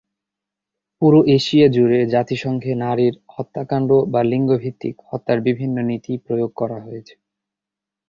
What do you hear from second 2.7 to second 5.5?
নারীর হত্যাকাণ্ড বা লিঙ্গ ভিত্তিক হত্যার